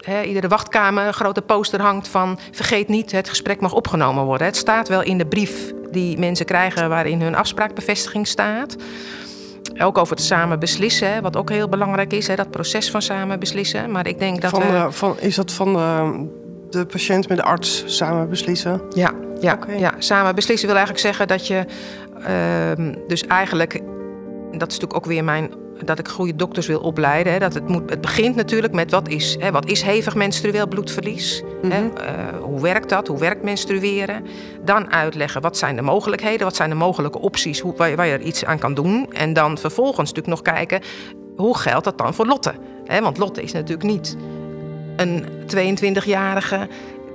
He, 0.00 0.22
iedere 0.22 0.48
wachtkamer 0.48 1.06
een 1.06 1.14
grote 1.14 1.42
poster 1.42 1.80
hangt 1.80 2.08
van 2.08 2.38
vergeet 2.52 2.88
niet, 2.88 3.12
het 3.12 3.28
gesprek 3.28 3.60
mag 3.60 3.72
opgenomen 3.72 4.24
worden. 4.24 4.46
Het 4.46 4.56
staat 4.56 4.88
wel 4.88 5.02
in 5.02 5.18
de 5.18 5.26
brief 5.26 5.72
die 5.90 6.18
mensen 6.18 6.46
krijgen 6.46 6.88
waarin 6.88 7.20
hun 7.20 7.34
afspraakbevestiging 7.34 8.26
staat. 8.26 8.76
Ook 9.78 9.98
over 9.98 10.16
het 10.16 10.24
samen 10.24 10.58
beslissen, 10.58 11.22
wat 11.22 11.36
ook 11.36 11.50
heel 11.50 11.68
belangrijk 11.68 12.12
is, 12.12 12.26
dat 12.26 12.50
proces 12.50 12.90
van 12.90 13.02
samen 13.02 13.38
beslissen. 13.38 13.90
Maar 13.90 14.06
ik 14.06 14.18
denk 14.18 14.40
dat 14.40 14.50
van, 14.50 14.60
we... 14.60 14.86
van, 14.92 15.16
is 15.18 15.34
dat 15.34 15.52
van 15.52 15.72
de, 15.72 16.26
de, 16.70 16.86
patiënt 16.86 17.28
met 17.28 17.36
de 17.36 17.44
arts 17.44 17.82
samen 17.86 18.28
beslissen? 18.28 18.82
Ja, 18.94 19.12
ja, 19.40 19.52
okay. 19.52 19.78
ja, 19.78 19.94
samen 19.98 20.34
beslissen 20.34 20.68
wil 20.68 20.76
eigenlijk 20.76 21.06
zeggen 21.06 21.28
dat 21.28 21.46
je 21.46 21.64
uh, 22.78 22.94
dus 23.08 23.26
eigenlijk... 23.26 23.80
Dat 24.60 24.68
is 24.68 24.78
natuurlijk 24.78 24.94
ook 24.94 25.12
weer 25.12 25.24
mijn 25.24 25.52
dat 25.84 25.98
ik 25.98 26.08
goede 26.08 26.36
dokters 26.36 26.66
wil 26.66 26.80
opleiden. 26.80 27.32
Hè. 27.32 27.38
Dat 27.38 27.54
het, 27.54 27.68
moet, 27.68 27.90
het 27.90 28.00
begint 28.00 28.36
natuurlijk 28.36 28.72
met 28.72 28.90
wat 28.90 29.08
is, 29.08 29.36
hè, 29.38 29.50
wat 29.50 29.66
is 29.66 29.82
hevig 29.82 30.14
menstrueel 30.14 30.68
bloedverlies? 30.68 31.42
Mm 31.42 31.70
-hmm. 31.70 31.70
hè, 31.70 31.82
uh, 31.82 32.42
hoe 32.42 32.60
werkt 32.60 32.88
dat? 32.88 33.06
Hoe 33.06 33.18
werkt 33.18 33.42
menstrueren? 33.42 34.26
Dan 34.64 34.92
uitleggen 34.92 35.40
wat 35.40 35.56
zijn 35.56 35.76
de 35.76 35.82
mogelijkheden, 35.82 36.46
wat 36.46 36.56
zijn 36.56 36.70
de 36.70 36.76
mogelijke 36.76 37.18
opties 37.18 37.60
hoe, 37.60 37.74
waar, 37.76 37.96
waar 37.96 38.06
je 38.06 38.12
er 38.12 38.20
iets 38.20 38.44
aan 38.44 38.58
kan 38.58 38.74
doen. 38.74 39.12
En 39.12 39.32
dan 39.32 39.58
vervolgens 39.58 40.12
natuurlijk 40.12 40.26
nog 40.26 40.42
kijken 40.42 40.80
hoe 41.36 41.58
geldt 41.58 41.84
dat 41.84 41.98
dan 41.98 42.14
voor 42.14 42.26
Lotte? 42.26 42.52
Hè, 42.84 43.00
want 43.00 43.18
Lotte 43.18 43.42
is 43.42 43.52
natuurlijk 43.52 43.82
niet 43.82 44.16
een 44.96 45.24
22-jarige 45.56 46.68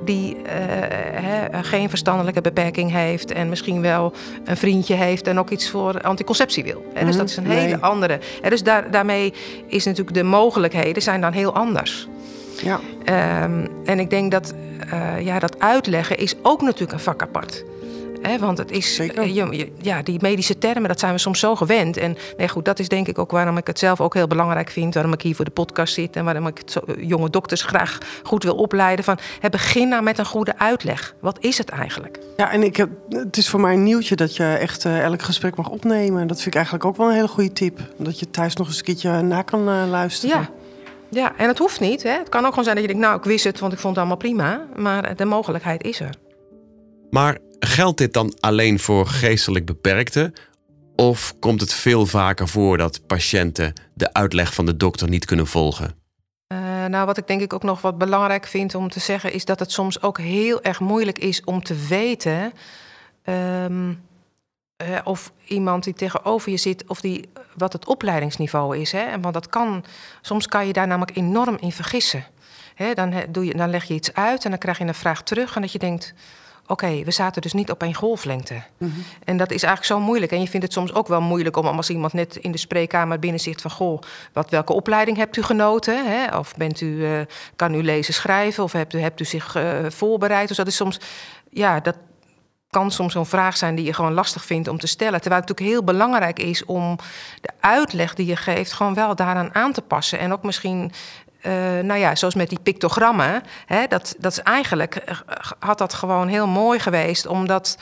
die 0.03 0.35
uh, 0.35 0.41
he, 0.49 1.63
geen 1.63 1.89
verstandelijke 1.89 2.41
beperking 2.41 2.91
heeft 2.91 3.31
en 3.31 3.49
misschien 3.49 3.81
wel 3.81 4.13
een 4.45 4.57
vriendje 4.57 4.93
heeft 4.93 5.27
en 5.27 5.39
ook 5.39 5.49
iets 5.49 5.69
voor 5.69 6.01
anticonceptie 6.01 6.63
wil. 6.63 6.85
Mm 6.87 6.97
-hmm. 6.97 7.05
Dus 7.05 7.17
dat 7.17 7.29
is 7.29 7.37
een 7.37 7.49
hele 7.49 7.61
nee. 7.61 7.75
andere. 7.75 8.19
He, 8.41 8.49
dus 8.49 8.63
daar, 8.63 8.91
daarmee 8.91 9.33
is 9.67 9.85
natuurlijk 9.85 10.15
de 10.15 10.23
mogelijkheden 10.23 11.01
zijn 11.01 11.21
dan 11.21 11.31
heel 11.31 11.53
anders. 11.53 12.07
Ja. 12.63 12.79
Um, 13.43 13.67
en 13.85 13.99
ik 13.99 14.09
denk 14.09 14.31
dat 14.31 14.53
uh, 14.93 15.21
ja, 15.21 15.39
dat 15.39 15.59
uitleggen 15.59 16.17
is 16.17 16.35
ook 16.41 16.61
natuurlijk 16.61 16.91
een 16.91 16.99
vak 16.99 17.21
apart. 17.21 17.63
Want 18.39 18.57
het 18.57 18.71
is, 18.71 19.01
ja, 19.81 20.01
die 20.01 20.17
medische 20.21 20.57
termen, 20.57 20.87
dat 20.87 20.99
zijn 20.99 21.13
we 21.13 21.19
soms 21.19 21.39
zo 21.39 21.55
gewend. 21.55 21.97
En 21.97 22.17
nee, 22.37 22.47
goed, 22.47 22.65
dat 22.65 22.79
is 22.79 22.87
denk 22.87 23.07
ik 23.07 23.19
ook 23.19 23.31
waarom 23.31 23.57
ik 23.57 23.67
het 23.67 23.79
zelf 23.79 24.01
ook 24.01 24.13
heel 24.13 24.27
belangrijk 24.27 24.69
vind. 24.69 24.93
Waarom 24.93 25.13
ik 25.13 25.21
hier 25.21 25.35
voor 25.35 25.45
de 25.45 25.51
podcast 25.51 25.93
zit 25.93 26.15
en 26.15 26.25
waarom 26.25 26.47
ik 26.47 26.61
zo, 26.65 26.81
jonge 26.97 27.29
dokters 27.29 27.61
graag 27.61 27.97
goed 28.23 28.43
wil 28.43 28.55
opleiden. 28.55 29.05
Van, 29.05 29.17
he, 29.39 29.49
begin 29.49 29.87
nou 29.87 30.03
met 30.03 30.17
een 30.17 30.25
goede 30.25 30.57
uitleg. 30.57 31.15
Wat 31.19 31.37
is 31.39 31.57
het 31.57 31.69
eigenlijk? 31.69 32.19
Ja, 32.37 32.51
en 32.51 32.63
ik 32.63 32.75
heb, 32.75 32.89
het 33.09 33.37
is 33.37 33.49
voor 33.49 33.59
mij 33.59 33.73
een 33.73 33.83
nieuwtje 33.83 34.15
dat 34.15 34.35
je 34.35 34.43
echt 34.43 34.85
uh, 34.85 35.03
elk 35.03 35.21
gesprek 35.21 35.55
mag 35.55 35.69
opnemen. 35.69 36.27
Dat 36.27 36.37
vind 36.37 36.47
ik 36.47 36.55
eigenlijk 36.55 36.85
ook 36.85 36.97
wel 36.97 37.07
een 37.07 37.13
hele 37.13 37.27
goede 37.27 37.53
tip. 37.53 37.79
Dat 37.97 38.19
je 38.19 38.29
thuis 38.29 38.55
nog 38.55 38.67
eens 38.67 38.77
een 38.77 38.83
keertje 38.83 39.21
na 39.21 39.41
kan 39.41 39.69
uh, 39.69 39.83
luisteren. 39.89 40.39
Ja. 40.39 40.49
Ja, 41.09 41.33
en 41.37 41.47
het 41.47 41.57
hoeft 41.57 41.79
niet. 41.79 42.03
Hè. 42.03 42.09
Het 42.09 42.29
kan 42.29 42.41
ook 42.41 42.49
gewoon 42.49 42.63
zijn 42.63 42.75
dat 42.75 42.85
je 42.85 42.91
denkt, 42.91 43.07
nou, 43.07 43.17
ik 43.17 43.23
wist 43.23 43.43
het, 43.43 43.59
want 43.59 43.73
ik 43.73 43.79
vond 43.79 43.95
het 43.95 44.05
allemaal 44.05 44.21
prima. 44.21 44.65
Maar 44.75 45.15
de 45.15 45.25
mogelijkheid 45.25 45.83
is 45.83 45.99
er. 45.99 46.09
Maar 47.09 47.37
geldt 47.65 47.97
dit 47.97 48.13
dan 48.13 48.33
alleen 48.39 48.79
voor 48.79 49.07
geestelijk 49.07 49.65
beperkten? 49.65 50.33
Of 50.95 51.35
komt 51.39 51.61
het 51.61 51.73
veel 51.73 52.05
vaker 52.05 52.47
voor 52.47 52.77
dat 52.77 53.07
patiënten 53.07 53.73
de 53.93 54.13
uitleg 54.13 54.53
van 54.53 54.65
de 54.65 54.77
dokter 54.77 55.09
niet 55.09 55.25
kunnen 55.25 55.47
volgen? 55.47 55.95
Uh, 56.53 56.85
nou, 56.85 57.05
wat 57.05 57.17
ik 57.17 57.27
denk 57.27 57.41
ik 57.41 57.53
ook 57.53 57.63
nog 57.63 57.81
wat 57.81 57.97
belangrijk 57.97 58.45
vind 58.45 58.75
om 58.75 58.89
te 58.89 58.99
zeggen, 58.99 59.33
is 59.33 59.45
dat 59.45 59.59
het 59.59 59.71
soms 59.71 60.01
ook 60.01 60.17
heel 60.17 60.61
erg 60.61 60.79
moeilijk 60.79 61.19
is 61.19 61.43
om 61.43 61.63
te 61.63 61.85
weten. 61.87 62.53
Um, 63.23 64.03
uh, 64.83 64.99
of 65.03 65.31
iemand 65.45 65.83
die 65.83 65.93
tegenover 65.93 66.51
je 66.51 66.57
zit, 66.57 66.83
of 66.87 67.01
die, 67.01 67.29
wat 67.55 67.73
het 67.73 67.87
opleidingsniveau 67.87 68.77
is. 68.77 68.91
Hè? 68.91 69.19
Want 69.19 69.33
dat 69.33 69.47
kan, 69.47 69.85
soms 70.21 70.47
kan 70.47 70.67
je 70.67 70.73
daar 70.73 70.87
namelijk 70.87 71.17
enorm 71.17 71.57
in 71.59 71.71
vergissen. 71.71 72.25
Hè? 72.75 72.93
Dan, 72.93 73.13
doe 73.29 73.45
je, 73.45 73.53
dan 73.53 73.69
leg 73.69 73.83
je 73.83 73.93
iets 73.93 74.13
uit 74.13 74.43
en 74.43 74.49
dan 74.49 74.59
krijg 74.59 74.77
je 74.77 74.85
een 74.85 74.93
vraag 74.93 75.23
terug 75.23 75.55
en 75.55 75.61
dat 75.61 75.71
je 75.71 75.79
denkt 75.79 76.13
oké, 76.67 76.85
okay, 76.85 77.05
we 77.05 77.11
zaten 77.11 77.41
dus 77.41 77.53
niet 77.53 77.71
op 77.71 77.83
één 77.83 77.93
golflengte. 77.93 78.53
Mm 78.53 78.61
-hmm. 78.77 79.03
En 79.23 79.37
dat 79.37 79.51
is 79.51 79.63
eigenlijk 79.63 79.93
zo 79.93 80.05
moeilijk. 80.05 80.31
En 80.31 80.41
je 80.41 80.47
vindt 80.47 80.65
het 80.65 80.73
soms 80.73 80.93
ook 80.93 81.07
wel 81.07 81.21
moeilijk 81.21 81.57
om 81.57 81.67
als 81.67 81.89
iemand 81.89 82.13
net 82.13 82.35
in 82.35 82.51
de 82.51 82.57
spreekkamer 82.57 83.19
binnen 83.19 83.39
zit 83.39 83.61
van... 83.61 83.71
goh, 83.71 84.01
wat, 84.33 84.49
welke 84.49 84.73
opleiding 84.73 85.17
hebt 85.17 85.37
u 85.37 85.43
genoten? 85.43 86.05
Hè? 86.05 86.37
Of 86.37 86.55
bent 86.55 86.81
u, 86.81 86.85
uh, 86.85 87.21
kan 87.55 87.73
u 87.73 87.83
lezen, 87.83 88.13
schrijven? 88.13 88.63
Of 88.63 88.71
hebt 88.71 88.93
u, 88.93 88.99
hebt 88.99 89.19
u 89.19 89.25
zich 89.25 89.55
uh, 89.55 89.89
voorbereid? 89.89 90.47
Dus 90.47 90.57
dat 90.57 90.67
is 90.67 90.75
soms, 90.75 90.99
ja, 91.49 91.79
dat 91.79 91.95
kan 92.69 92.91
soms 92.91 93.13
zo'n 93.13 93.25
vraag 93.25 93.57
zijn 93.57 93.75
die 93.75 93.85
je 93.85 93.93
gewoon 93.93 94.13
lastig 94.13 94.45
vindt 94.45 94.67
om 94.67 94.77
te 94.77 94.87
stellen. 94.87 95.21
Terwijl 95.21 95.41
het 95.41 95.49
natuurlijk 95.49 95.77
heel 95.77 95.85
belangrijk 95.93 96.39
is 96.39 96.65
om 96.65 96.97
de 97.41 97.51
uitleg 97.59 98.13
die 98.13 98.25
je 98.25 98.35
geeft... 98.35 98.73
gewoon 98.73 98.93
wel 98.93 99.15
daaraan 99.15 99.55
aan 99.55 99.73
te 99.73 99.81
passen. 99.81 100.19
En 100.19 100.33
ook 100.33 100.43
misschien 100.43 100.91
uh, 101.47 101.51
nou 101.83 101.99
ja, 101.99 102.15
zoals 102.15 102.35
met 102.35 102.49
die 102.49 102.59
pictogrammen, 102.63 103.43
hè, 103.65 103.87
dat, 103.87 104.15
dat 104.17 104.31
is 104.31 104.39
eigenlijk 104.39 105.01
had 105.59 105.77
dat 105.77 105.93
gewoon 105.93 106.27
heel 106.27 106.47
mooi 106.47 106.79
geweest, 106.79 107.27
omdat 107.27 107.77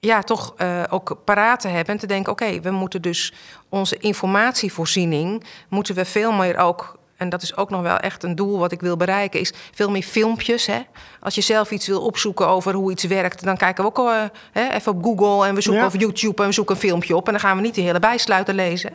ja, 0.00 0.22
toch 0.22 0.54
uh, 0.58 0.82
ook 0.88 1.16
paraat 1.24 1.60
te 1.60 1.68
hebben 1.68 1.94
en 1.94 2.00
te 2.00 2.06
denken: 2.06 2.32
oké, 2.32 2.60
we 2.60 2.70
moeten 2.70 3.02
dus 3.02 3.32
onze 3.68 3.96
informatievoorziening 3.96 5.44
moeten 5.68 5.94
we 5.94 6.04
veel 6.04 6.32
meer 6.32 6.56
ook 6.56 6.98
en 7.16 7.28
dat 7.28 7.42
is 7.42 7.56
ook 7.56 7.70
nog 7.70 7.82
wel 7.82 7.96
echt 7.96 8.22
een 8.22 8.34
doel 8.34 8.58
wat 8.58 8.72
ik 8.72 8.80
wil 8.80 8.96
bereiken, 8.96 9.40
is 9.40 9.52
veel 9.72 9.90
meer 9.90 10.02
filmpjes. 10.02 10.66
Hè? 10.66 10.80
Als 11.20 11.34
je 11.34 11.40
zelf 11.40 11.70
iets 11.70 11.86
wil 11.86 12.02
opzoeken 12.02 12.48
over 12.48 12.74
hoe 12.74 12.90
iets 12.90 13.04
werkt, 13.04 13.44
dan 13.44 13.56
kijken 13.56 13.84
we 13.84 13.90
ook 13.90 14.08
uh, 14.08 14.22
hè, 14.52 14.68
even 14.72 14.92
op 14.92 15.04
Google 15.04 15.46
en 15.46 15.54
we 15.54 15.60
zoeken 15.60 15.82
ja. 15.82 15.88
op 15.88 16.00
YouTube 16.00 16.42
en 16.42 16.48
we 16.48 16.54
zoeken 16.54 16.74
een 16.74 16.80
filmpje 16.80 17.16
op. 17.16 17.26
En 17.26 17.32
dan 17.32 17.40
gaan 17.40 17.56
we 17.56 17.62
niet 17.62 17.74
de 17.74 17.80
hele 17.80 17.98
bijsluiter 17.98 18.54
lezen. 18.54 18.92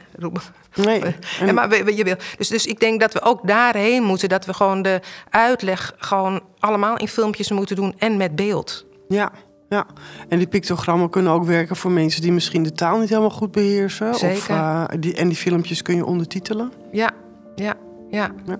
Nee. 0.75 1.01
En... 1.39 1.55
maar 1.55 1.93
je 1.93 2.03
wil. 2.03 2.15
Dus, 2.37 2.47
dus 2.47 2.65
ik 2.65 2.79
denk 2.79 2.99
dat 2.99 3.13
we 3.13 3.21
ook 3.21 3.47
daarheen 3.47 4.03
moeten, 4.03 4.29
dat 4.29 4.45
we 4.45 4.53
gewoon 4.53 4.81
de 4.81 5.01
uitleg 5.29 5.93
gewoon 5.97 6.41
allemaal 6.59 6.97
in 6.97 7.07
filmpjes 7.07 7.51
moeten 7.51 7.75
doen 7.75 7.95
en 7.97 8.17
met 8.17 8.35
beeld. 8.35 8.85
Ja. 9.07 9.31
Ja, 9.69 9.85
en 10.29 10.37
die 10.37 10.47
pictogrammen 10.47 11.09
kunnen 11.09 11.31
ook 11.31 11.43
werken 11.43 11.75
voor 11.75 11.91
mensen 11.91 12.21
die 12.21 12.31
misschien 12.31 12.63
de 12.63 12.71
taal 12.71 12.99
niet 12.99 13.09
helemaal 13.09 13.29
goed 13.29 13.51
beheersen. 13.51 14.15
Zeker. 14.15 14.35
Of, 14.35 14.49
uh, 14.49 14.83
die, 14.99 15.15
en 15.15 15.27
die 15.27 15.37
filmpjes 15.37 15.81
kun 15.81 15.95
je 15.95 16.05
ondertitelen. 16.05 16.71
Ja, 16.91 17.11
ja. 17.55 17.73
Ja. 18.11 18.31
ja. 18.45 18.57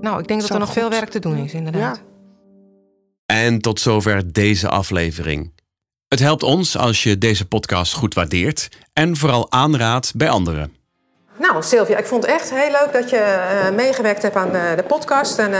Nou, 0.00 0.20
ik 0.20 0.28
denk 0.28 0.40
dat 0.40 0.48
Zo 0.48 0.54
er 0.54 0.60
nog 0.60 0.68
goed. 0.68 0.78
veel 0.78 0.90
werk 0.90 1.10
te 1.10 1.18
doen 1.18 1.36
is, 1.36 1.52
inderdaad. 1.54 1.96
Ja. 1.96 2.08
En 3.26 3.58
tot 3.60 3.80
zover 3.80 4.32
deze 4.32 4.68
aflevering. 4.68 5.52
Het 6.08 6.18
helpt 6.18 6.42
ons 6.42 6.76
als 6.76 7.02
je 7.02 7.18
deze 7.18 7.46
podcast 7.46 7.92
goed 7.94 8.14
waardeert 8.14 8.68
en 8.92 9.16
vooral 9.16 9.52
aanraadt 9.52 10.16
bij 10.16 10.28
anderen. 10.30 10.72
Nou, 11.40 11.62
Sylvia, 11.62 11.98
ik 11.98 12.06
vond 12.06 12.22
het 12.22 12.32
echt 12.32 12.50
heel 12.54 12.70
leuk 12.70 12.92
dat 12.92 13.10
je 13.10 13.38
uh, 13.70 13.76
meegewerkt 13.76 14.22
hebt 14.22 14.36
aan 14.36 14.54
uh, 14.54 14.62
de 14.76 14.82
podcast. 14.82 15.38
En 15.38 15.50
uh, 15.50 15.58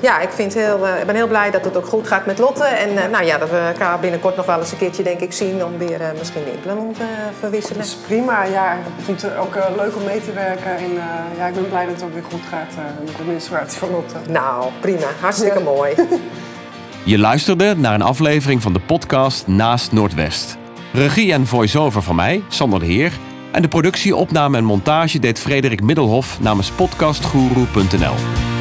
ja, 0.00 0.20
ik, 0.20 0.28
vind 0.30 0.54
heel, 0.54 0.86
ik 1.00 1.06
ben 1.06 1.14
heel 1.14 1.26
blij 1.26 1.50
dat 1.50 1.64
het 1.64 1.76
ook 1.76 1.86
goed 1.86 2.06
gaat 2.06 2.26
met 2.26 2.38
Lotte. 2.38 2.64
En 2.64 3.10
nou 3.10 3.24
ja, 3.24 3.38
dat 3.38 3.50
we 3.50 3.56
elkaar 3.56 4.00
binnenkort 4.00 4.36
nog 4.36 4.46
wel 4.46 4.58
eens 4.58 4.72
een 4.72 4.78
keertje, 4.78 5.02
denk 5.02 5.20
ik, 5.20 5.32
zien 5.32 5.64
om 5.64 5.78
weer 5.78 6.00
misschien 6.18 6.44
de 6.44 6.52
implement 6.52 6.96
te 6.96 7.04
verwisselen. 7.38 7.78
Dat 7.78 7.86
is 7.86 7.94
prima, 7.94 8.44
ja. 8.44 8.72
Ik 8.72 9.04
vond 9.04 9.22
het 9.22 9.36
ook 9.36 9.54
leuk 9.76 9.96
om 9.96 10.04
mee 10.04 10.20
te 10.20 10.32
werken. 10.32 10.76
En 10.76 10.92
ja, 11.38 11.46
ik 11.46 11.54
ben 11.54 11.68
blij 11.68 11.86
dat 11.86 11.94
het 11.94 12.04
ook 12.04 12.12
weer 12.12 12.24
goed 12.30 12.42
gaat 12.50 12.74
met 13.04 13.16
de 13.16 13.24
menstruatie 13.26 13.78
van 13.78 13.90
Lotte. 13.90 14.16
Nou, 14.28 14.70
prima. 14.80 15.06
Hartstikke 15.20 15.60
mooi. 15.60 15.94
Je 17.04 17.18
luisterde 17.18 17.74
naar 17.76 17.94
een 17.94 18.02
aflevering 18.02 18.62
van 18.62 18.72
de 18.72 18.80
podcast 18.80 19.46
Naast 19.46 19.92
Noordwest. 19.92 20.56
Regie 20.92 21.32
en 21.32 21.46
voice-over 21.46 22.02
van 22.02 22.16
mij, 22.16 22.42
Sander 22.48 22.78
de 22.78 22.86
Heer. 22.86 23.12
En 23.56 23.62
de 23.62 23.68
productie, 23.68 24.16
opname 24.16 24.56
en 24.56 24.64
montage 24.64 25.18
deed 25.18 25.38
Frederik 25.38 25.82
Middelhof 25.82 26.40
namens 26.40 26.70
podcastguru.nl. 26.70 28.55